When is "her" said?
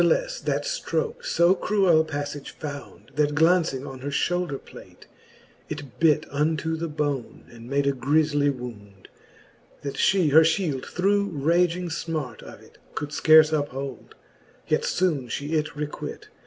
3.99-4.09, 10.31-10.41